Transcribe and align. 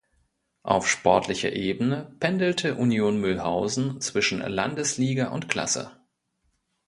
Auf 0.63 0.89
sportlicher 0.89 1.53
Ebene 1.53 2.15
pendelte 2.19 2.73
Union 2.73 3.19
Mühlhausen 3.21 4.01
zwischen 4.01 4.39
Landesliga 4.39 5.27
und 5.29 5.45
-klasse. 5.47 5.91